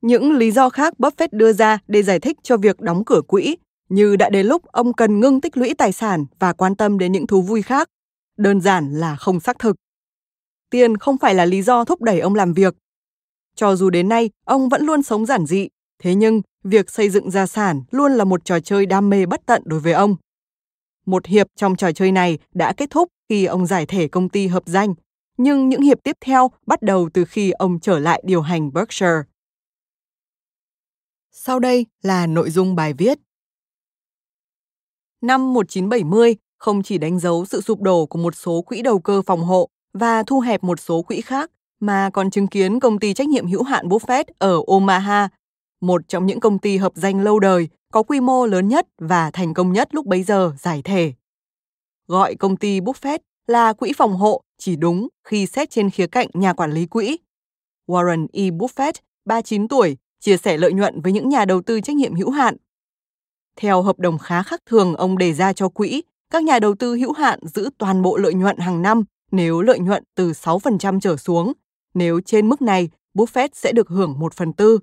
[0.00, 3.56] Những lý do khác Buffett đưa ra để giải thích cho việc đóng cửa quỹ
[3.88, 7.12] như đã đến lúc ông cần ngưng tích lũy tài sản và quan tâm đến
[7.12, 7.88] những thú vui khác,
[8.36, 9.76] đơn giản là không xác thực.
[10.70, 12.74] Tiền không phải là lý do thúc đẩy ông làm việc.
[13.54, 17.30] Cho dù đến nay ông vẫn luôn sống giản dị, thế nhưng việc xây dựng
[17.30, 20.16] gia sản luôn là một trò chơi đam mê bất tận đối với ông.
[21.06, 24.46] Một hiệp trong trò chơi này đã kết thúc khi ông giải thể công ty
[24.46, 24.94] hợp danh,
[25.36, 29.22] nhưng những hiệp tiếp theo bắt đầu từ khi ông trở lại điều hành Berkshire.
[31.32, 33.18] Sau đây là nội dung bài viết.
[35.20, 39.22] Năm 1970 không chỉ đánh dấu sự sụp đổ của một số quỹ đầu cơ
[39.26, 41.50] phòng hộ và thu hẹp một số quỹ khác,
[41.80, 45.28] mà còn chứng kiến công ty trách nhiệm hữu hạn Buffett ở Omaha,
[45.82, 49.30] một trong những công ty hợp danh lâu đời, có quy mô lớn nhất và
[49.30, 51.12] thành công nhất lúc bấy giờ giải thể.
[52.06, 56.28] Gọi công ty Buffett là quỹ phòng hộ chỉ đúng khi xét trên khía cạnh
[56.34, 57.18] nhà quản lý quỹ.
[57.86, 58.42] Warren E.
[58.42, 58.92] Buffett,
[59.24, 62.56] 39 tuổi, chia sẻ lợi nhuận với những nhà đầu tư trách nhiệm hữu hạn.
[63.56, 66.94] Theo hợp đồng khá khác thường ông đề ra cho quỹ, các nhà đầu tư
[66.96, 71.16] hữu hạn giữ toàn bộ lợi nhuận hàng năm nếu lợi nhuận từ 6% trở
[71.16, 71.52] xuống.
[71.94, 74.78] Nếu trên mức này, Buffett sẽ được hưởng 1 phần tư.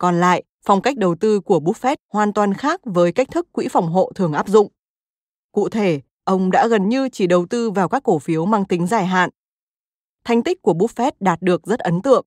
[0.00, 3.68] Còn lại, phong cách đầu tư của Buffett hoàn toàn khác với cách thức quỹ
[3.68, 4.68] phòng hộ thường áp dụng.
[5.52, 8.86] Cụ thể, ông đã gần như chỉ đầu tư vào các cổ phiếu mang tính
[8.86, 9.30] dài hạn.
[10.24, 12.26] Thành tích của Buffett đạt được rất ấn tượng.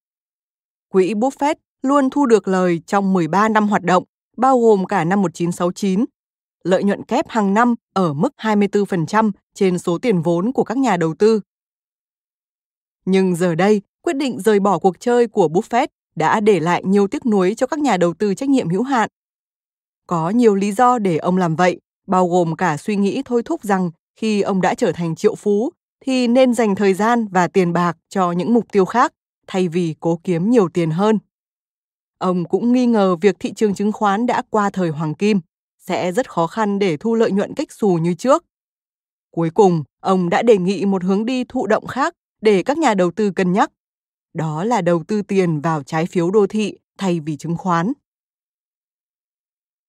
[0.89, 4.03] Quỹ Buffett luôn thu được lời trong 13 năm hoạt động,
[4.38, 6.05] bao gồm cả năm 1969.
[6.63, 10.97] Lợi nhuận kép hàng năm ở mức 24% trên số tiền vốn của các nhà
[10.97, 11.41] đầu tư.
[13.05, 15.88] Nhưng giờ đây, quyết định rời bỏ cuộc chơi của Buffett
[16.18, 19.09] đã để lại nhiều tiếc nuối cho các nhà đầu tư trách nhiệm hữu hạn.
[20.07, 23.63] Có nhiều lý do để ông làm vậy, bao gồm cả suy nghĩ thôi thúc
[23.63, 25.72] rằng khi ông đã trở thành triệu phú
[26.05, 29.13] thì nên dành thời gian và tiền bạc cho những mục tiêu khác
[29.47, 31.20] thay vì cố kiếm nhiều tiền hơn.
[32.18, 35.39] Ông cũng nghi ngờ việc thị trường chứng khoán đã qua thời hoàng kim,
[35.80, 38.45] sẽ rất khó khăn để thu lợi nhuận cách xù như trước.
[39.32, 42.93] Cuối cùng, ông đã đề nghị một hướng đi thụ động khác để các nhà
[42.93, 43.72] đầu tư cân nhắc.
[44.38, 47.93] Đó là đầu tư tiền vào trái phiếu đô thị thay vì chứng khoán.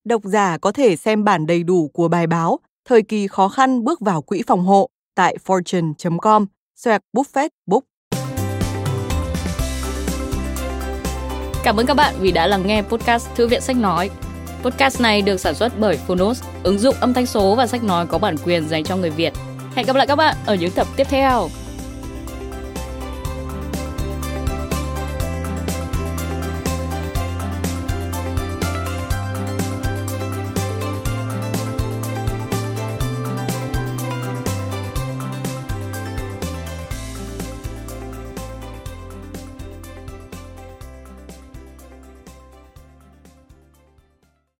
[0.03, 3.83] Độc giả có thể xem bản đầy đủ của bài báo Thời kỳ khó khăn
[3.83, 6.45] bước vào quỹ phòng hộ tại fortune.com
[6.75, 7.83] xoẹt Buffett Book.
[11.63, 14.09] Cảm ơn các bạn vì đã lắng nghe podcast Thư viện Sách Nói.
[14.63, 18.05] Podcast này được sản xuất bởi Phonos, ứng dụng âm thanh số và sách nói
[18.07, 19.33] có bản quyền dành cho người Việt.
[19.75, 21.49] Hẹn gặp lại các bạn ở những tập tiếp theo.